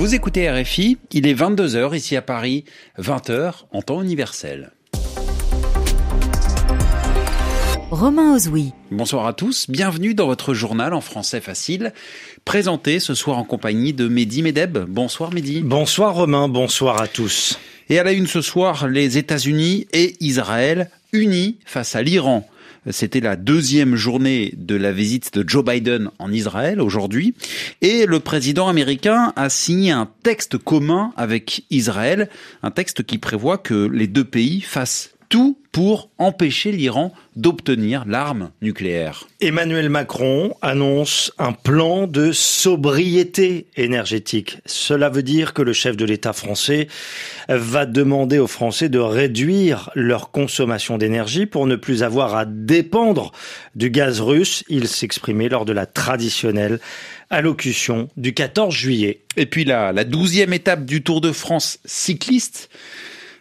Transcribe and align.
Vous 0.00 0.14
écoutez 0.14 0.50
RFI, 0.50 0.96
il 1.12 1.26
est 1.26 1.34
22h 1.34 1.94
ici 1.94 2.16
à 2.16 2.22
Paris, 2.22 2.64
20h 2.98 3.52
en 3.70 3.82
temps 3.82 4.00
universel. 4.00 4.70
Romain 7.90 8.34
Ozoui. 8.34 8.72
Bonsoir 8.90 9.26
à 9.26 9.34
tous, 9.34 9.68
bienvenue 9.68 10.14
dans 10.14 10.24
votre 10.24 10.54
journal 10.54 10.94
en 10.94 11.02
français 11.02 11.42
facile, 11.42 11.92
présenté 12.46 12.98
ce 12.98 13.12
soir 13.12 13.36
en 13.36 13.44
compagnie 13.44 13.92
de 13.92 14.08
Mehdi 14.08 14.40
Medeb. 14.40 14.78
Bonsoir 14.88 15.34
Mehdi. 15.34 15.60
Bonsoir 15.60 16.14
Romain, 16.14 16.48
bonsoir 16.48 17.02
à 17.02 17.06
tous. 17.06 17.58
Et 17.90 17.98
à 17.98 18.02
la 18.02 18.12
une 18.12 18.26
ce 18.26 18.40
soir, 18.40 18.88
les 18.88 19.18
États-Unis 19.18 19.86
et 19.92 20.16
Israël 20.20 20.88
unis 21.12 21.58
face 21.66 21.94
à 21.94 22.00
l'Iran. 22.00 22.48
C'était 22.88 23.20
la 23.20 23.36
deuxième 23.36 23.94
journée 23.94 24.54
de 24.56 24.74
la 24.74 24.90
visite 24.90 25.34
de 25.34 25.46
Joe 25.46 25.64
Biden 25.64 26.10
en 26.18 26.32
Israël 26.32 26.80
aujourd'hui. 26.80 27.34
Et 27.82 28.06
le 28.06 28.20
président 28.20 28.68
américain 28.68 29.34
a 29.36 29.50
signé 29.50 29.90
un 29.90 30.08
texte 30.22 30.56
commun 30.56 31.12
avec 31.16 31.64
Israël, 31.70 32.30
un 32.62 32.70
texte 32.70 33.02
qui 33.02 33.18
prévoit 33.18 33.58
que 33.58 33.86
les 33.92 34.06
deux 34.06 34.24
pays 34.24 34.62
fassent 34.62 35.12
tout 35.30 35.56
pour 35.72 36.10
empêcher 36.18 36.72
l'Iran 36.72 37.14
d'obtenir 37.36 38.04
l'arme 38.04 38.50
nucléaire. 38.60 39.28
Emmanuel 39.40 39.88
Macron 39.88 40.54
annonce 40.60 41.32
un 41.38 41.52
plan 41.52 42.08
de 42.08 42.32
sobriété 42.32 43.68
énergétique. 43.76 44.58
Cela 44.66 45.08
veut 45.08 45.22
dire 45.22 45.54
que 45.54 45.62
le 45.62 45.72
chef 45.72 45.96
de 45.96 46.04
l'État 46.04 46.32
français 46.32 46.88
va 47.48 47.86
demander 47.86 48.40
aux 48.40 48.48
Français 48.48 48.88
de 48.88 48.98
réduire 48.98 49.90
leur 49.94 50.32
consommation 50.32 50.98
d'énergie 50.98 51.46
pour 51.46 51.68
ne 51.68 51.76
plus 51.76 52.02
avoir 52.02 52.34
à 52.34 52.44
dépendre 52.44 53.30
du 53.76 53.90
gaz 53.90 54.20
russe. 54.20 54.64
Il 54.68 54.88
s'exprimait 54.88 55.48
lors 55.48 55.64
de 55.64 55.72
la 55.72 55.86
traditionnelle 55.86 56.80
allocution 57.30 58.08
du 58.16 58.34
14 58.34 58.74
juillet. 58.74 59.20
Et 59.36 59.46
puis 59.46 59.64
la, 59.64 59.92
la 59.92 60.02
douzième 60.02 60.52
étape 60.52 60.84
du 60.84 61.04
Tour 61.04 61.20
de 61.20 61.30
France 61.30 61.78
cycliste 61.84 62.68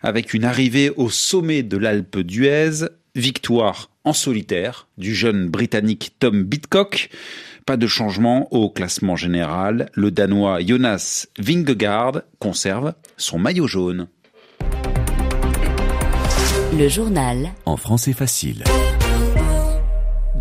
avec 0.02 0.34
une 0.34 0.46
arrivée 0.46 0.90
au 0.90 1.10
sommet 1.10 1.64
de 1.64 1.78
l'Alpe 1.78 2.20
d'Huez, 2.20 2.88
victoire 3.16 3.90
en 4.04 4.14
solitaire 4.14 4.88
du 4.98 5.14
jeune 5.14 5.48
Britannique 5.48 6.14
Tom 6.20 6.44
Bitcock. 6.44 7.10
Pas 7.66 7.78
de 7.78 7.88
changement 7.88 8.52
au 8.54 8.70
classement 8.70 9.16
général. 9.16 9.90
Le 9.94 10.12
Danois 10.12 10.60
Jonas 10.66 11.28
Vingegaard 11.38 12.22
conserve 12.40 12.94
son 13.18 13.38
maillot 13.38 13.68
jaune. 13.68 14.08
Le 16.78 16.88
journal 16.88 17.52
en 17.66 17.78
français 17.78 18.14
facile. 18.14 18.64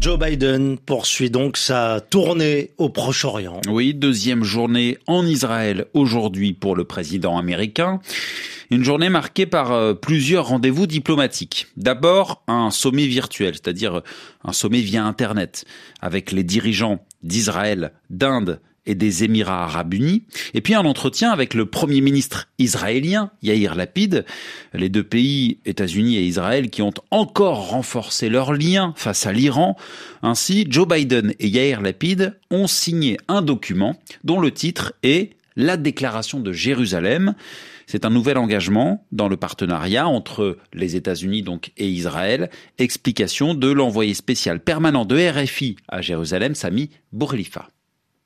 Joe 0.09 0.19
Biden 0.19 0.79
poursuit 0.79 1.29
donc 1.29 1.59
sa 1.59 2.01
tournée 2.01 2.71
au 2.79 2.89
Proche-Orient. 2.89 3.61
Oui, 3.69 3.93
deuxième 3.93 4.43
journée 4.43 4.97
en 5.07 5.27
Israël 5.27 5.85
aujourd'hui 5.93 6.55
pour 6.55 6.75
le 6.75 6.85
président 6.85 7.37
américain. 7.37 8.01
Une 8.71 8.85
journée 8.85 9.11
marquée 9.11 9.45
par 9.45 9.71
euh, 9.73 9.93
plusieurs 9.93 10.47
rendez-vous 10.47 10.87
diplomatiques. 10.87 11.67
D'abord, 11.77 12.43
un 12.49 12.71
sommet 12.71 13.07
virtuel, 13.07 13.53
c'est-à-dire 13.53 14.01
un 14.43 14.55
sommet 14.55 14.81
via 14.81 15.05
Internet, 15.05 15.67
avec 16.01 16.33
les 16.33 16.43
dirigeants 16.43 17.05
d'Israël, 17.23 17.93
d'Inde 18.09 18.63
et 18.89 18.95
des 18.95 19.23
Émirats 19.23 19.65
arabes 19.65 19.95
unis, 19.95 20.25
et 20.55 20.61
puis 20.61 20.75
un 20.75 20.85
entretien 20.85 21.31
avec 21.31 21.55
le 21.55 21.67
Premier 21.67 22.01
ministre 22.01 22.49
israélien, 22.59 23.31
Yair 23.43 23.75
Lapid, 23.75 24.25
les 24.73 24.89
deux 24.89 25.05
pays, 25.05 25.59
États-Unis 25.67 26.17
et 26.17 26.25
Israël, 26.25 26.71
qui 26.71 26.83
ont 26.83 26.95
encore 27.11 27.69
renforcé 27.69 28.31
leurs 28.31 28.55
liens 28.55 28.95
face 28.97 29.27
à 29.27 29.33
l'Iran. 29.33 29.77
Ainsi, 30.23 30.67
Joe 30.69 30.89
Biden 30.89 31.35
et 31.39 31.49
Yair 31.49 31.83
Lapid 31.83 32.35
ont 32.51 32.67
signé 32.67 33.19
un 33.29 33.43
document 33.43 33.97
dont 34.25 34.41
le 34.41 34.51
titre 34.51 34.95
est 35.03 35.37
La 35.55 35.77
déclaration 35.77 36.41
de 36.41 36.53
Jérusalem. 36.53 37.35
C'est 37.87 38.05
un 38.05 38.11
nouvel 38.11 38.39
engagement 38.39 39.05
dans 39.13 39.29
le 39.29 39.37
partenariat 39.37 40.09
entre 40.09 40.59
les 40.73 40.97
États-Unis 40.97 41.43
donc 41.43 41.73
et 41.77 41.89
Israël. 41.89 42.51
Explication 42.79 43.55
de 43.55 43.71
l'envoyé 43.71 44.15
spécial 44.15 44.61
permanent 44.61 45.05
de 45.05 45.17
RFI 45.17 45.77
à 45.89 46.01
Jérusalem, 46.01 46.55
Sami 46.55 46.91
Bourlifa. 47.13 47.69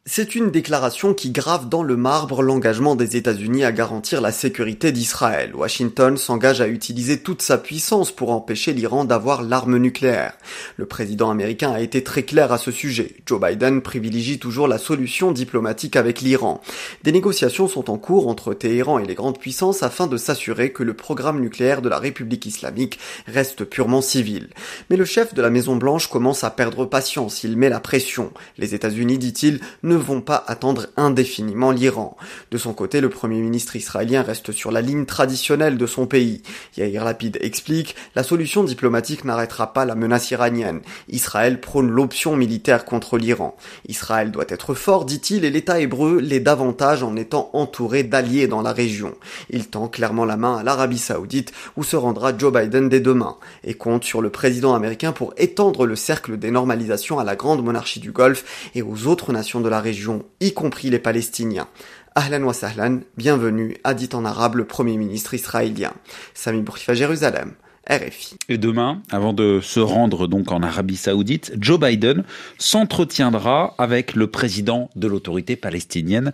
C'est 0.04 0.34
une 0.34 0.50
déclaration 0.50 1.14
qui 1.14 1.30
grave 1.30 1.68
dans 1.68 1.84
le 1.84 1.96
marbre 1.96 2.42
l'engagement 2.42 2.96
des 2.96 3.16
États-Unis 3.16 3.62
à 3.62 3.70
garantir 3.70 4.20
la 4.20 4.32
sécurité 4.32 4.90
d'Israël. 4.90 5.54
Washington 5.54 6.16
s'engage 6.16 6.60
à 6.60 6.66
utiliser 6.66 7.20
toute 7.20 7.40
sa 7.40 7.56
puissance 7.56 8.10
pour 8.10 8.32
empêcher 8.32 8.72
l'Iran 8.72 9.04
d'avoir 9.04 9.42
l'arme 9.44 9.76
nucléaire. 9.76 10.36
Le 10.76 10.86
président 10.86 11.30
américain 11.30 11.70
a 11.70 11.78
été 11.78 12.02
très 12.02 12.24
clair 12.24 12.50
à 12.50 12.58
ce 12.58 12.72
sujet. 12.72 13.14
Joe 13.26 13.40
Biden 13.40 13.80
privilégie 13.80 14.40
toujours 14.40 14.66
la 14.66 14.78
solution 14.78 15.30
diplomatique 15.30 15.94
avec 15.94 16.20
l'Iran. 16.20 16.60
Des 17.04 17.12
négociations 17.12 17.68
sont 17.68 17.88
en 17.88 17.96
cours 17.96 18.26
entre 18.26 18.54
Téhéran 18.54 18.98
et 18.98 19.06
les 19.06 19.14
grandes 19.14 19.38
puissances 19.38 19.84
afin 19.84 20.08
de 20.08 20.16
s'assurer 20.16 20.72
que 20.72 20.82
le 20.82 20.94
programme 20.94 21.40
nucléaire 21.40 21.80
de 21.80 21.88
la 21.88 22.00
République 22.00 22.44
islamique 22.44 22.98
reste 23.28 23.62
purement 23.64 24.02
civil. 24.02 24.48
Mais 24.90 24.96
le 24.96 25.04
chef 25.04 25.32
de 25.32 25.42
la 25.42 25.50
Maison 25.50 25.76
Blanche 25.76 26.08
commence 26.08 26.42
à 26.42 26.50
perdre 26.50 26.86
patience. 26.86 27.44
Il 27.44 27.56
met 27.56 27.68
la 27.68 27.78
pression. 27.78 28.32
Les 28.58 28.74
États-Unis, 28.74 29.18
dit-il, 29.18 29.60
vont 29.94 30.20
pas 30.20 30.44
attendre 30.46 30.86
indéfiniment 30.96 31.70
l'Iran. 31.70 32.16
De 32.50 32.58
son 32.58 32.74
côté, 32.74 33.00
le 33.00 33.08
premier 33.08 33.40
ministre 33.40 33.76
israélien 33.76 34.22
reste 34.22 34.52
sur 34.52 34.70
la 34.70 34.80
ligne 34.80 35.06
traditionnelle 35.06 35.78
de 35.78 35.86
son 35.86 36.06
pays. 36.06 36.42
Yair 36.76 37.04
Lapid 37.04 37.38
explique, 37.40 37.96
la 38.14 38.22
solution 38.22 38.64
diplomatique 38.64 39.24
n'arrêtera 39.24 39.72
pas 39.72 39.84
la 39.84 39.94
menace 39.94 40.30
iranienne. 40.30 40.80
Israël 41.08 41.60
prône 41.60 41.90
l'option 41.90 42.36
militaire 42.36 42.84
contre 42.84 43.18
l'Iran. 43.18 43.56
Israël 43.88 44.30
doit 44.30 44.44
être 44.48 44.74
fort, 44.74 45.04
dit-il, 45.04 45.44
et 45.44 45.50
l'État 45.50 45.80
hébreu 45.80 46.18
l'est 46.20 46.40
davantage 46.40 47.02
en 47.02 47.16
étant 47.16 47.50
entouré 47.52 48.02
d'alliés 48.02 48.46
dans 48.46 48.62
la 48.62 48.72
région. 48.72 49.14
Il 49.50 49.68
tend 49.68 49.88
clairement 49.88 50.24
la 50.24 50.36
main 50.36 50.56
à 50.56 50.62
l'Arabie 50.62 50.98
saoudite, 50.98 51.52
où 51.76 51.84
se 51.84 51.96
rendra 51.96 52.36
Joe 52.36 52.52
Biden 52.52 52.88
dès 52.88 53.00
demain, 53.00 53.36
et 53.64 53.74
compte 53.74 54.04
sur 54.04 54.22
le 54.22 54.30
président 54.30 54.74
américain 54.74 55.12
pour 55.12 55.34
étendre 55.36 55.86
le 55.86 55.96
cercle 55.96 56.38
des 56.38 56.50
normalisations 56.50 57.18
à 57.18 57.24
la 57.24 57.36
grande 57.36 57.64
monarchie 57.64 58.00
du 58.00 58.12
Golfe 58.12 58.70
et 58.74 58.82
aux 58.82 59.06
autres 59.06 59.32
nations 59.32 59.60
de 59.60 59.68
la 59.68 59.80
région, 59.82 60.24
y 60.40 60.54
compris 60.54 60.88
les 60.88 60.98
Palestiniens. 60.98 61.68
Ahlan 62.14 62.42
wa 62.42 62.54
sahlan, 62.54 63.00
bienvenue, 63.18 63.76
a 63.84 63.92
dit 63.92 64.08
en 64.14 64.24
arabe 64.24 64.56
le 64.56 64.66
premier 64.66 64.96
ministre 64.96 65.34
israélien. 65.34 65.92
Sami 66.32 66.62
Bourkifa, 66.62 66.94
Jérusalem. 66.94 67.52
RFI. 67.88 68.36
Et 68.48 68.58
demain, 68.58 69.02
avant 69.10 69.32
de 69.32 69.60
se 69.62 69.80
rendre 69.80 70.28
donc 70.28 70.52
en 70.52 70.62
Arabie 70.62 70.96
Saoudite, 70.96 71.52
Joe 71.58 71.80
Biden 71.80 72.24
s'entretiendra 72.58 73.74
avec 73.78 74.14
le 74.14 74.28
président 74.28 74.90
de 74.94 75.08
l'autorité 75.08 75.56
palestinienne, 75.56 76.32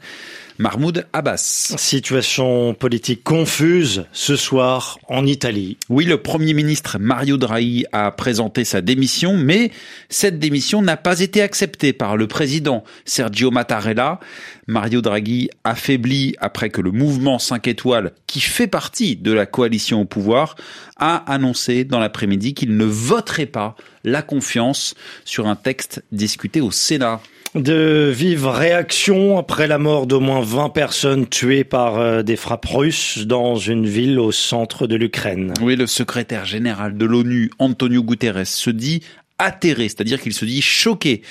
Mahmoud 0.59 1.07
Abbas. 1.13 1.75
Situation 1.77 2.75
politique 2.75 3.23
confuse 3.23 4.05
ce 4.13 4.37
soir 4.37 4.99
en 5.09 5.25
Italie. 5.25 5.79
Oui, 5.89 6.05
le 6.05 6.21
Premier 6.21 6.53
ministre 6.53 6.99
Mario 6.99 7.37
Draghi 7.37 7.87
a 7.93 8.11
présenté 8.11 8.65
sa 8.65 8.81
démission, 8.81 9.37
mais 9.37 9.71
cette 10.09 10.39
démission 10.39 10.83
n'a 10.83 10.97
pas 10.97 11.21
été 11.21 11.43
acceptée 11.43 11.93
par 11.93 12.17
le 12.17 12.27
président 12.27 12.83
Sergio 13.05 13.51
Mattarella. 13.51 14.19
Mario 14.67 15.01
Draghi 15.01 15.49
affaibli 15.65 16.35
après 16.41 16.71
que 16.71 16.81
le 16.81 16.91
mouvement 16.91 17.39
5 17.39 17.69
étoiles, 17.69 18.13
qui 18.27 18.41
fait 18.41 18.67
partie 18.67 19.17
de 19.17 19.33
la 19.33 19.47
coalition 19.47 20.03
au 20.03 20.05
pouvoir, 20.05 20.57
a 20.99 21.17
annoncé 21.33 21.48
dans 21.85 21.99
l'après-midi 21.99 22.55
qu'il 22.55 22.77
ne 22.77 22.85
voterait 22.85 23.47
pas 23.47 23.77
la 24.05 24.23
confiance 24.23 24.95
sur 25.25 25.47
un 25.47 25.57
texte 25.57 26.03
discuté 26.13 26.61
au 26.61 26.71
Sénat 26.71 27.21
de 27.55 28.13
vives 28.15 28.47
réactions 28.47 29.39
après 29.39 29.67
la 29.67 29.79
mort 29.79 30.07
d'au 30.07 30.21
moins 30.21 30.43
20 30.43 30.69
personnes 30.69 31.27
tuées 31.27 31.65
par 31.65 31.99
euh, 31.99 32.23
des 32.23 32.37
frappes 32.37 32.67
russes 32.67 33.27
dans 33.27 33.57
une 33.57 33.87
ville 33.87 34.19
au 34.19 34.33
centre 34.33 34.87
de 34.87 34.97
l'Ukraine. 34.97 35.55
Oui, 35.63 35.77
le 35.77 35.87
secrétaire 35.87 36.45
général 36.45 36.97
de 36.97 37.05
l'ONU, 37.07 37.51
Antonio 37.59 38.03
Guterres, 38.03 38.47
se 38.47 38.71
dit 38.71 39.03
atterré, 39.39 39.85
c'est-à-dire 39.89 40.21
qu'il 40.21 40.35
se 40.35 40.45
dit 40.45 40.61
choqué. 40.61 41.23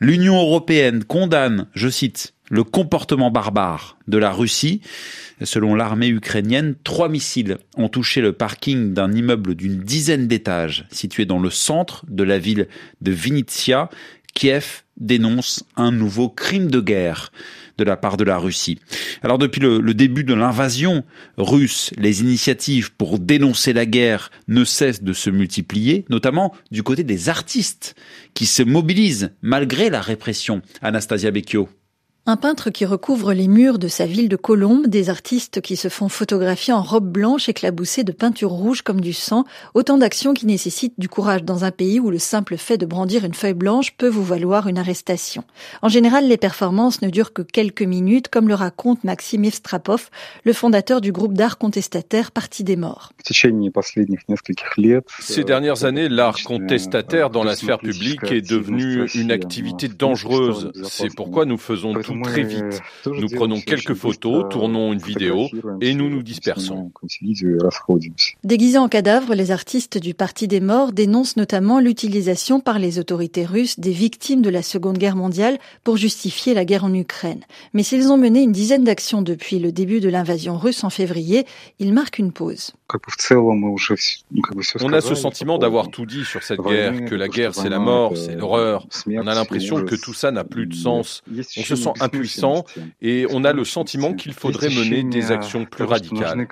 L'Union 0.00 0.40
européenne 0.40 1.04
condamne, 1.04 1.66
je 1.74 1.88
cite, 1.88 2.32
le 2.50 2.64
comportement 2.64 3.30
barbare 3.30 3.96
de 4.08 4.18
la 4.18 4.32
Russie. 4.32 4.82
Selon 5.42 5.74
l'armée 5.74 6.08
ukrainienne, 6.08 6.74
trois 6.84 7.08
missiles 7.08 7.56
ont 7.76 7.88
touché 7.88 8.20
le 8.20 8.34
parking 8.34 8.92
d'un 8.92 9.12
immeuble 9.12 9.54
d'une 9.54 9.78
dizaine 9.78 10.28
d'étages 10.28 10.84
situé 10.90 11.24
dans 11.24 11.38
le 11.38 11.48
centre 11.48 12.04
de 12.08 12.24
la 12.24 12.38
ville 12.38 12.68
de 13.00 13.12
Vinitsia. 13.12 13.88
Kiev 14.34 14.82
dénonce 14.98 15.64
un 15.76 15.92
nouveau 15.92 16.28
crime 16.28 16.70
de 16.70 16.80
guerre 16.80 17.32
de 17.78 17.84
la 17.84 17.96
part 17.96 18.18
de 18.18 18.24
la 18.24 18.36
Russie. 18.36 18.78
Alors 19.22 19.38
depuis 19.38 19.60
le, 19.60 19.80
le 19.80 19.94
début 19.94 20.24
de 20.24 20.34
l'invasion 20.34 21.04
russe, 21.38 21.92
les 21.96 22.20
initiatives 22.20 22.92
pour 22.92 23.18
dénoncer 23.18 23.72
la 23.72 23.86
guerre 23.86 24.30
ne 24.48 24.64
cessent 24.64 25.02
de 25.02 25.12
se 25.14 25.30
multiplier, 25.30 26.04
notamment 26.10 26.54
du 26.70 26.82
côté 26.82 27.04
des 27.04 27.30
artistes 27.30 27.94
qui 28.34 28.44
se 28.44 28.62
mobilisent 28.62 29.32
malgré 29.40 29.88
la 29.88 30.02
répression. 30.02 30.60
Anastasia 30.82 31.30
Becchio. 31.30 31.70
Un 32.26 32.36
peintre 32.36 32.68
qui 32.68 32.84
recouvre 32.84 33.32
les 33.32 33.48
murs 33.48 33.78
de 33.78 33.88
sa 33.88 34.04
ville 34.04 34.28
de 34.28 34.36
Colombes, 34.36 34.86
des 34.86 35.08
artistes 35.08 35.62
qui 35.62 35.74
se 35.74 35.88
font 35.88 36.10
photographier 36.10 36.74
en 36.74 36.82
robe 36.82 37.10
blanche 37.10 37.48
éclaboussée 37.48 38.04
de 38.04 38.12
peinture 38.12 38.50
rouge 38.50 38.82
comme 38.82 39.00
du 39.00 39.14
sang, 39.14 39.46
autant 39.72 39.96
d'actions 39.96 40.34
qui 40.34 40.44
nécessitent 40.44 40.92
du 40.98 41.08
courage 41.08 41.44
dans 41.44 41.64
un 41.64 41.70
pays 41.70 41.98
où 41.98 42.10
le 42.10 42.18
simple 42.18 42.58
fait 42.58 42.76
de 42.76 42.84
brandir 42.84 43.24
une 43.24 43.32
feuille 43.32 43.54
blanche 43.54 43.92
peut 43.96 44.08
vous 44.08 44.22
valoir 44.22 44.68
une 44.68 44.76
arrestation. 44.76 45.44
En 45.80 45.88
général, 45.88 46.28
les 46.28 46.36
performances 46.36 47.00
ne 47.00 47.08
durent 47.08 47.32
que 47.32 47.40
quelques 47.40 47.82
minutes, 47.82 48.28
comme 48.28 48.48
le 48.48 48.54
raconte 48.54 49.02
Maxime 49.02 49.44
Evstrapov, 49.44 50.10
le 50.44 50.52
fondateur 50.52 51.00
du 51.00 51.12
groupe 51.12 51.32
d'art 51.32 51.56
contestataire 51.56 52.32
Parti 52.32 52.64
des 52.64 52.76
Morts. 52.76 53.14
Ces 53.24 53.50
dernières 55.44 55.84
années, 55.84 56.08
l'art 56.10 56.36
contestataire 56.44 57.30
dans 57.30 57.44
la 57.44 57.56
sphère 57.56 57.78
publique 57.78 58.30
est 58.30 58.46
devenu 58.46 59.08
une 59.14 59.32
activité 59.32 59.88
dangereuse. 59.88 60.70
C'est 60.84 61.14
pourquoi 61.14 61.46
nous 61.46 61.58
faisons 61.58 61.94
très 62.22 62.42
vite. 62.42 62.80
Nous 63.06 63.28
prenons 63.28 63.60
quelques 63.60 63.94
photos, 63.94 64.46
tournons 64.50 64.92
une 64.92 65.00
vidéo 65.00 65.48
et 65.80 65.94
nous 65.94 66.08
nous 66.08 66.22
dispersons. 66.22 66.92
Déguisés 68.44 68.78
en 68.78 68.88
cadavres, 68.88 69.34
les 69.34 69.50
artistes 69.50 69.98
du 69.98 70.14
Parti 70.14 70.48
des 70.48 70.60
morts 70.60 70.92
dénoncent 70.92 71.36
notamment 71.36 71.80
l'utilisation 71.80 72.60
par 72.60 72.78
les 72.78 72.98
autorités 72.98 73.44
russes 73.44 73.78
des 73.78 73.92
victimes 73.92 74.42
de 74.42 74.50
la 74.50 74.62
Seconde 74.62 74.98
Guerre 74.98 75.16
mondiale 75.16 75.58
pour 75.84 75.96
justifier 75.96 76.54
la 76.54 76.64
guerre 76.64 76.84
en 76.84 76.94
Ukraine. 76.94 77.42
Mais 77.74 77.82
s'ils 77.82 78.10
ont 78.10 78.16
mené 78.16 78.42
une 78.42 78.52
dizaine 78.52 78.84
d'actions 78.84 79.22
depuis 79.22 79.58
le 79.58 79.72
début 79.72 80.00
de 80.00 80.08
l'invasion 80.08 80.56
russe 80.56 80.84
en 80.84 80.90
février, 80.90 81.46
ils 81.78 81.92
marquent 81.92 82.18
une 82.18 82.32
pause. 82.32 82.72
On 84.80 84.92
a 84.92 85.00
ce 85.00 85.14
sentiment 85.14 85.58
d'avoir 85.58 85.90
tout 85.90 86.06
dit 86.06 86.24
sur 86.24 86.42
cette 86.42 86.60
guerre, 86.60 87.04
que 87.04 87.14
la 87.14 87.28
guerre 87.28 87.54
c'est 87.54 87.68
la 87.68 87.78
mort, 87.78 88.16
c'est 88.16 88.34
l'horreur. 88.34 88.86
On 89.06 89.26
a 89.26 89.34
l'impression 89.34 89.84
que 89.84 89.94
tout 89.94 90.14
ça 90.14 90.30
n'a 90.30 90.44
plus 90.44 90.66
de 90.66 90.74
sens. 90.74 91.22
On 91.30 91.62
se 91.62 91.76
sent 91.76 91.92
impuissant 92.00 92.64
et 93.00 93.26
on 93.30 93.44
a 93.44 93.52
le 93.52 93.64
sentiment 93.64 94.14
qu'il 94.14 94.32
faudrait 94.32 94.70
mener 94.70 95.04
des 95.04 95.32
actions 95.32 95.64
plus 95.64 95.84
radicales. 95.84 96.46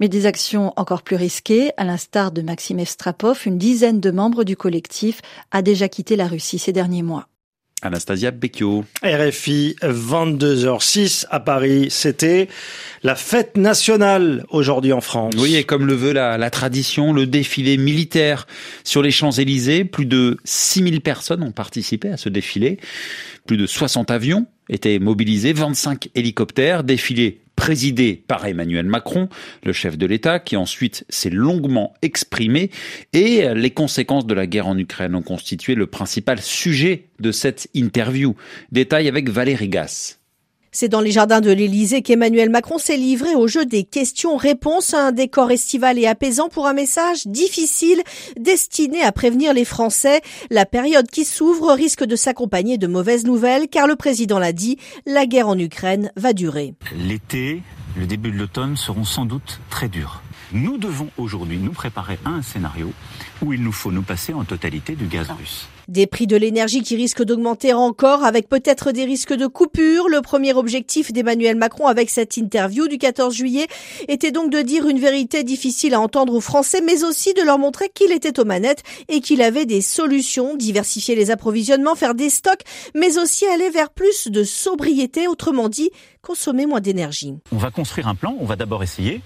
Mais 0.00 0.08
des 0.08 0.26
actions 0.26 0.72
encore 0.76 1.02
plus 1.02 1.16
risquées, 1.16 1.70
à 1.76 1.84
l'instar 1.84 2.32
de 2.32 2.42
Maxime 2.42 2.78
Estrapov, 2.78 3.42
une 3.46 3.58
dizaine 3.58 4.00
de 4.00 4.10
membres 4.10 4.44
du 4.44 4.56
collectif 4.56 5.20
a 5.50 5.62
déjà 5.62 5.88
quitté 5.88 6.16
la 6.16 6.26
Russie 6.26 6.58
ces 6.58 6.72
derniers 6.72 7.02
mois. 7.02 7.28
Anastasia 7.82 8.30
Becchio. 8.30 8.84
RFI, 9.02 9.76
22h06 9.82 11.26
à 11.30 11.40
Paris. 11.40 11.88
C'était 11.90 12.48
la 13.02 13.14
fête 13.14 13.56
nationale 13.56 14.44
aujourd'hui 14.48 14.92
en 14.92 15.00
France. 15.00 15.34
Oui, 15.38 15.56
et 15.56 15.64
comme 15.64 15.86
le 15.86 15.94
veut 15.94 16.12
la, 16.12 16.38
la 16.38 16.50
tradition, 16.50 17.12
le 17.12 17.26
défilé 17.26 17.76
militaire 17.76 18.46
sur 18.82 19.02
les 19.02 19.10
Champs-Élysées. 19.10 19.84
Plus 19.84 20.06
de 20.06 20.38
6000 20.44 21.00
personnes 21.02 21.42
ont 21.42 21.52
participé 21.52 22.08
à 22.08 22.16
ce 22.16 22.28
défilé. 22.28 22.78
Plus 23.46 23.56
de 23.56 23.66
60 23.66 24.10
avions 24.10 24.46
étaient 24.68 24.98
mobilisés, 24.98 25.52
25 25.52 26.08
hélicoptères, 26.14 26.82
défilé 26.82 27.40
présidé 27.66 28.22
par 28.28 28.46
Emmanuel 28.46 28.86
Macron, 28.86 29.28
le 29.64 29.72
chef 29.72 29.98
de 29.98 30.06
l'État, 30.06 30.38
qui 30.38 30.56
ensuite 30.56 31.04
s'est 31.08 31.30
longuement 31.30 31.94
exprimé, 32.00 32.70
et 33.12 33.52
les 33.54 33.72
conséquences 33.72 34.24
de 34.24 34.34
la 34.34 34.46
guerre 34.46 34.68
en 34.68 34.78
Ukraine 34.78 35.16
ont 35.16 35.22
constitué 35.22 35.74
le 35.74 35.88
principal 35.88 36.40
sujet 36.40 37.08
de 37.18 37.32
cette 37.32 37.68
interview. 37.74 38.36
Détail 38.70 39.08
avec 39.08 39.30
Valérie 39.30 39.68
Gasse. 39.68 40.20
C'est 40.78 40.90
dans 40.90 41.00
les 41.00 41.10
jardins 41.10 41.40
de 41.40 41.50
l'Élysée 41.50 42.02
qu'Emmanuel 42.02 42.50
Macron 42.50 42.76
s'est 42.76 42.98
livré 42.98 43.34
au 43.34 43.48
jeu 43.48 43.64
des 43.64 43.82
questions-réponses, 43.82 44.92
un 44.92 45.10
décor 45.10 45.50
estival 45.50 45.98
et 45.98 46.06
apaisant 46.06 46.50
pour 46.50 46.66
un 46.66 46.74
message 46.74 47.26
difficile 47.26 48.02
destiné 48.38 49.00
à 49.00 49.10
prévenir 49.10 49.54
les 49.54 49.64
Français. 49.64 50.20
La 50.50 50.66
période 50.66 51.06
qui 51.10 51.24
s'ouvre 51.24 51.72
risque 51.72 52.04
de 52.04 52.14
s'accompagner 52.14 52.76
de 52.76 52.86
mauvaises 52.86 53.24
nouvelles 53.24 53.68
car 53.68 53.86
le 53.86 53.96
président 53.96 54.38
l'a 54.38 54.52
dit, 54.52 54.76
la 55.06 55.24
guerre 55.24 55.48
en 55.48 55.58
Ukraine 55.58 56.12
va 56.14 56.34
durer. 56.34 56.74
L'été, 56.94 57.62
le 57.96 58.06
début 58.06 58.30
de 58.30 58.36
l'automne 58.36 58.76
seront 58.76 59.04
sans 59.04 59.24
doute 59.24 59.60
très 59.70 59.88
durs. 59.88 60.20
Nous 60.52 60.76
devons 60.76 61.08
aujourd'hui 61.16 61.56
nous 61.56 61.72
préparer 61.72 62.18
à 62.26 62.28
un 62.28 62.42
scénario 62.42 62.92
où 63.40 63.54
il 63.54 63.62
nous 63.62 63.72
faut 63.72 63.92
nous 63.92 64.02
passer 64.02 64.34
en 64.34 64.44
totalité 64.44 64.94
du 64.94 65.06
gaz 65.06 65.30
russe. 65.30 65.68
Des 65.88 66.08
prix 66.08 66.26
de 66.26 66.36
l'énergie 66.36 66.82
qui 66.82 66.96
risquent 66.96 67.22
d'augmenter 67.22 67.72
encore 67.72 68.24
avec 68.24 68.48
peut-être 68.48 68.90
des 68.90 69.04
risques 69.04 69.32
de 69.32 69.46
coupure. 69.46 70.08
Le 70.08 70.20
premier 70.20 70.52
objectif 70.52 71.12
d'Emmanuel 71.12 71.54
Macron 71.56 71.86
avec 71.86 72.10
cette 72.10 72.36
interview 72.36 72.88
du 72.88 72.98
14 72.98 73.32
juillet 73.32 73.68
était 74.08 74.32
donc 74.32 74.50
de 74.50 74.62
dire 74.62 74.88
une 74.88 74.98
vérité 74.98 75.44
difficile 75.44 75.94
à 75.94 76.00
entendre 76.00 76.34
aux 76.34 76.40
Français, 76.40 76.80
mais 76.80 77.04
aussi 77.04 77.34
de 77.34 77.42
leur 77.42 77.58
montrer 77.58 77.88
qu'il 77.88 78.10
était 78.10 78.40
aux 78.40 78.44
manettes 78.44 78.82
et 79.08 79.20
qu'il 79.20 79.42
avait 79.42 79.64
des 79.64 79.80
solutions, 79.80 80.56
diversifier 80.56 81.14
les 81.14 81.30
approvisionnements, 81.30 81.94
faire 81.94 82.14
des 82.14 82.30
stocks, 82.30 82.62
mais 82.96 83.18
aussi 83.18 83.46
aller 83.46 83.70
vers 83.70 83.90
plus 83.90 84.26
de 84.26 84.42
sobriété, 84.42 85.28
autrement 85.28 85.68
dit, 85.68 85.90
consommer 86.20 86.66
moins 86.66 86.80
d'énergie. 86.80 87.34
On 87.52 87.58
va 87.58 87.70
construire 87.70 88.08
un 88.08 88.16
plan, 88.16 88.36
on 88.40 88.44
va 88.44 88.56
d'abord 88.56 88.82
essayer 88.82 89.20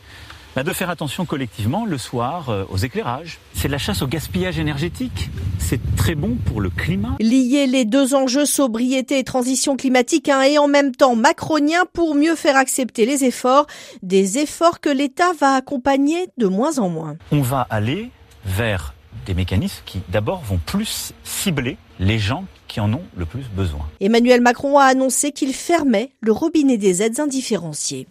bah, 0.57 0.63
de 0.63 0.73
faire 0.73 0.91
attention 0.91 1.25
collectivement 1.25 1.87
le 1.87 1.99
soir 1.99 2.49
euh, 2.49 2.65
aux 2.71 2.77
éclairages. 2.77 3.39
C'est 3.55 3.69
la 3.69 3.79
chasse 3.79 4.03
au 4.03 4.07
gaspillage 4.07 4.59
énergétique. 4.59 5.31
C'est 5.59 5.81
très 5.97 6.15
bon 6.15 6.37
pour 6.45 6.61
le 6.61 6.71
climat. 6.71 7.17
Lier 7.21 7.67
les 7.67 7.85
deux 7.85 8.15
enjeux 8.15 8.47
sobriété 8.47 9.19
et 9.19 9.25
transition 9.25 9.77
climatique 9.77 10.29
hein, 10.29 10.43
et 10.43 10.59
en 10.59 10.69
même 10.69 10.95
temps 10.95 11.15
macronien 11.15 11.85
pour 11.93 12.15
mieux 12.15 12.35
faire 12.35 12.57
accepter 12.57 13.07
les 13.07 13.25
efforts, 13.25 13.67
des 14.03 14.39
efforts 14.39 14.81
que 14.81 14.91
l'État 14.91 15.33
va 15.39 15.55
accompagner 15.55 16.29
de 16.39 16.47
moins 16.47 16.79
en 16.79 16.89
moins. 16.89 17.17
On 17.31 17.43
va 17.43 17.67
aller 17.71 18.11
vers 18.45 18.95
des 19.27 19.35
mécanismes 19.35 19.83
qui 19.85 20.01
d'abord 20.09 20.43
vont 20.43 20.59
plus 20.65 21.13
cibler 21.25 21.77
les 21.99 22.19
gens 22.19 22.45
qui 22.67 22.81
en 22.81 22.93
ont 22.93 23.03
le 23.17 23.27
plus 23.27 23.45
besoin. 23.55 23.87
Emmanuel 24.01 24.41
Macron 24.41 24.79
a 24.79 24.85
annoncé 24.85 25.33
qu'il 25.33 25.53
fermait 25.53 26.11
le 26.21 26.33
robinet 26.33 26.79
des 26.79 27.03
aides 27.03 27.21
indifférenciées 27.21 28.07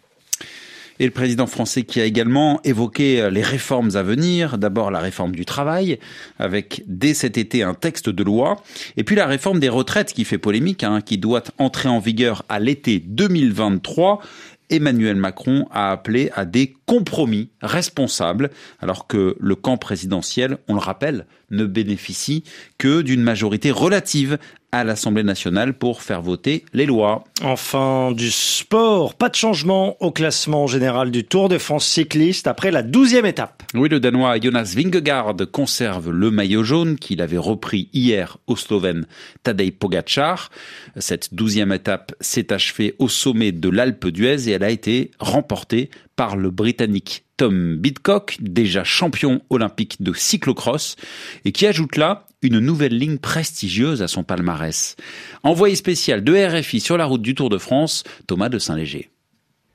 et 1.00 1.06
le 1.06 1.12
président 1.12 1.48
français 1.48 1.84
qui 1.84 2.02
a 2.02 2.06
également 2.06 2.60
évoqué 2.64 3.22
euh, 3.22 3.30
les 3.30 3.42
réformes 3.42 3.96
à 3.96 4.04
venir. 4.04 4.58
D'abord 4.58 4.92
la 4.92 5.00
réforme 5.00 5.32
du 5.32 5.46
travail, 5.46 6.00
avec 6.38 6.84
dès 6.88 7.14
cet 7.14 7.38
été 7.38 7.64
un 7.64 7.74
texte 7.74 8.10
de 8.10 8.24
loi, 8.24 8.62
et 8.98 9.04
puis 9.04 9.16
la 9.16 9.26
réforme 9.26 9.60
des 9.60 9.70
retraites 9.70 10.14
qui 10.14 10.26
fait 10.26 10.38
polémique, 10.38 10.84
hein, 10.84 11.02
qui 11.02 11.18
doit 11.18 11.44
entrer 11.58 11.90
en 11.90 12.00
vigueur 12.00 12.44
à 12.50 12.60
l'été 12.60 13.00
2023. 13.00 14.22
Emmanuel 14.70 15.16
Macron 15.16 15.68
a 15.72 15.92
appelé 15.92 16.30
à 16.36 16.46
des 16.46 16.76
compromis 16.90 17.50
responsables, 17.62 18.50
alors 18.82 19.06
que 19.06 19.36
le 19.40 19.54
camp 19.54 19.78
présidentiel, 19.78 20.58
on 20.68 20.74
le 20.74 20.80
rappelle, 20.80 21.28
ne 21.52 21.66
bénéficie 21.66 22.44
que 22.80 23.04
d'une 23.04 23.22
majorité 23.22 23.70
relative 23.70 24.40
à 24.72 24.84
l'Assemblée 24.84 25.24
nationale 25.24 25.74
pour 25.74 26.02
faire 26.04 26.22
voter 26.22 26.64
les 26.74 26.86
lois. 26.86 27.24
Enfin, 27.44 28.12
du 28.12 28.30
sport, 28.30 29.16
pas 29.16 29.30
de 29.30 29.36
changement 29.36 29.98
au 30.00 30.12
classement 30.12 30.68
général 30.68 31.10
du 31.10 31.24
Tour 31.24 31.50
de 31.50 31.58
France 31.58 31.88
cycliste 31.88 32.46
après 32.48 32.70
la 32.70 32.84
douzième 32.84 33.26
étape. 33.26 33.64
Oui, 33.74 33.90
le 33.90 34.00
Danois 34.00 34.40
Jonas 34.40 34.74
Vingegaard 34.76 35.36
conserve 35.52 36.12
le 36.12 36.30
maillot 36.30 36.64
jaune 36.64 36.98
qu'il 36.98 37.22
avait 37.22 37.38
repris 37.38 37.90
hier 37.94 38.38
au 38.48 38.56
Slovène 38.56 39.06
Tadej 39.44 39.72
Pogacar. 39.72 40.50
Cette 40.98 41.34
douzième 41.34 41.72
étape 41.72 42.14
s'est 42.20 42.54
achevée 42.54 42.96
au 43.00 43.10
sommet 43.10 43.52
de 43.52 43.70
l'Alpe 43.70 44.08
d'Huez 44.08 44.50
et 44.50 44.52
elle 44.52 44.64
a 44.64 44.70
été 44.70 45.12
remportée 45.20 45.90
par 46.20 46.36
le 46.36 46.52
Britannique 46.52 47.24
Tom 47.38 47.78
Bidcock, 47.78 48.40
déjà 48.42 48.84
champion 48.84 49.42
olympique 49.50 50.02
de 50.02 50.12
cyclocross, 50.12 50.98
et 51.46 51.54
qui 51.54 51.66
ajoute 51.66 51.96
là 51.96 52.28
une 52.42 52.60
nouvelle 52.60 52.98
ligne 52.98 53.20
prestigieuse 53.20 54.02
à 54.02 54.10
son 54.10 54.26
palmarès. 54.26 54.98
Envoyé 55.44 55.76
spécial 55.76 56.22
de 56.22 56.36
RFI 56.36 56.82
sur 56.82 56.98
la 56.98 57.06
route 57.06 57.22
du 57.22 57.36
Tour 57.36 57.50
de 57.50 57.58
France, 57.58 58.04
Thomas 58.28 58.50
de 58.50 58.60
Saint-Léger. 58.60 59.10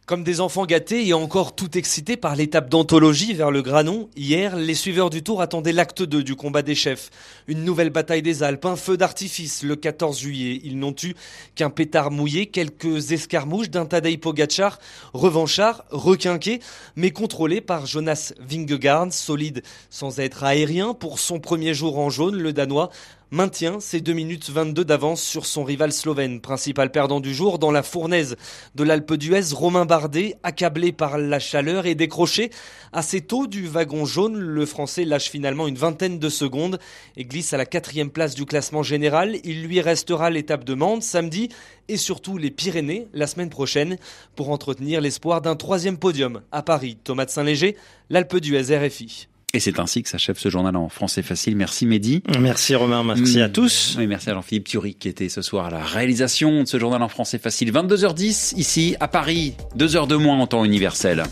Comme 0.07 0.23
des 0.23 0.43
enfants 0.43 0.67
gâtés 0.67 1.07
et 1.07 1.15
encore 1.15 1.57
tout 1.57 1.79
excités 1.79 2.19
par 2.19 2.37
l'étape 2.37 2.69
d'anthologie 2.69 3.33
vers 3.33 3.51
le 3.51 3.63
Granon, 3.63 4.11
hier, 4.17 4.55
les 4.55 4.75
suiveurs 4.75 5.09
du 5.09 5.23
Tour 5.23 5.41
attendaient 5.41 5.73
l'acte 5.73 6.03
2 6.03 6.23
du 6.23 6.37
combat 6.37 6.61
des 6.61 6.75
chefs. 6.75 7.09
Une 7.49 7.65
nouvelle 7.65 7.89
bataille 7.89 8.21
des 8.21 8.43
Alpes, 8.43 8.67
un 8.67 8.77
feu 8.77 8.99
d'artifice 8.99 9.63
le 9.63 9.77
14 9.77 10.21
juillet. 10.21 10.61
Ils 10.63 10.79
n'ont 10.79 10.95
eu 11.03 11.15
qu'un 11.55 11.71
pétard 11.71 12.11
mouillé, 12.11 12.49
quelques 12.49 13.13
escarmouches 13.13 13.71
d'un 13.71 13.87
Tadej 13.87 14.19
Pogacar, 14.19 14.79
revanchard, 15.15 15.87
requinqué, 15.91 16.61
mais 16.97 17.11
contrôlé 17.11 17.63
par 17.63 17.87
Jonas 17.87 18.35
Vingegaard, 18.41 19.11
solide 19.11 19.63
sans 19.89 20.21
être 20.21 20.45
aérien. 20.45 20.93
Pour 20.93 21.19
son 21.19 21.41
premier 21.41 21.73
jour 21.73 21.99
en 21.99 22.11
jaune, 22.11 22.37
le 22.37 22.53
Danois 22.53 22.91
maintient 23.35 23.81
ses 23.81 24.01
2 24.01 24.13
minutes 24.13 24.49
22 24.49 24.85
d'avance 24.85 25.21
sur 25.21 25.45
son 25.45 25.65
rival 25.65 25.93
slovène, 25.93 26.41
principal 26.41 26.93
perdant 26.93 27.19
du 27.19 27.35
jour 27.35 27.59
dans 27.59 27.73
la 27.73 27.83
fournaise 27.83 28.37
de 28.77 28.85
l'Alpe 28.85 29.15
d'Huez, 29.15 29.53
Romain 29.53 29.85
Bardet, 29.85 30.37
accablé 30.45 30.93
par 30.93 31.19
la 31.19 31.41
chaleur 31.41 31.85
et 31.87 31.97
décroché 31.97 32.51
assez 32.93 33.21
tôt 33.21 33.49
du 33.49 33.67
wagon 33.67 34.05
jaune, 34.05 34.39
le 34.39 34.67
français 34.67 35.05
lâche 35.05 35.31
finalement 35.31 35.67
une 35.67 35.77
vingtaine 35.77 36.21
de 36.21 36.29
secondes 36.29 36.79
et 37.17 37.25
glisse 37.25 37.53
à 37.53 37.57
la 37.57 37.67
quatrième 37.67 38.11
place 38.11 38.37
du 38.37 38.47
classement 38.47 38.85
général. 38.85 39.37
Il 39.43 39.65
lui 39.65 39.81
restera 39.81 40.31
l'étape 40.31 40.63
de 40.63 40.75
Mende 40.75 41.03
samedi 41.03 41.49
et 41.89 41.97
surtout 41.97 42.39
les 42.39 42.53
Pyrénées 42.53 43.09
la 43.13 43.27
semaine 43.27 43.51
prochaine 43.51 43.99
pour 44.37 44.51
entretenir 44.51 45.01
l'espoir 45.01 45.43
d'un 45.43 45.57
troisième 45.57 45.99
podium 45.99 46.43
à 46.53 46.63
Paris. 46.63 46.97
Thomas 47.03 47.25
de 47.25 47.31
Saint-Léger, 47.31 47.77
l'Alpe 48.11 48.37
d'Huez 48.37 48.77
RFI. 48.77 49.27
Et 49.55 49.61
c'est 49.61 49.79
ainsi 49.79 50.03
que 50.03 50.09
s'achève 50.09 50.37
ce 50.37 50.49
journal 50.49 50.75
en 50.75 50.89
français 50.89 51.23
facile. 51.23 51.55
Merci 51.55 51.87
Mehdi. 51.87 52.25
Merci 52.41 52.75
Romain, 52.75 53.05
merci 53.05 53.41
à 53.41 53.49
tous. 53.49 53.97
Et 54.01 54.07
merci 54.09 54.29
à 54.29 54.35
Jean-Philippe 54.35 54.67
Thury 54.67 54.95
qui 54.95 55.09
était 55.09 55.29
ce 55.29 55.43
soir 55.43 55.67
à 55.67 55.71
la 55.71 55.83
réalisation 55.83 56.63
de 56.65 56.69
ce 56.69 56.79
journal 56.79 57.01
en 57.03 57.09
français 57.09 57.39
facile. 57.39 57.73
22h10 57.73 58.55
ici 58.57 58.97
à 58.99 59.07
Paris, 59.07 59.55
2 59.77 59.95
heures 59.95 60.07
de 60.09 60.17
moins 60.17 60.39
en 60.41 60.49
temps 60.49 60.65
universel. 60.65 61.23